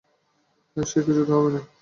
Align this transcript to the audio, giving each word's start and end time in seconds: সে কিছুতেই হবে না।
সে 0.77 0.99
কিছুতেই 1.05 1.35
হবে 1.35 1.49
না। 1.55 1.61